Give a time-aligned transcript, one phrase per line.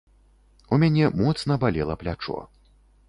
[0.73, 2.41] У мяне моцна балела плячо.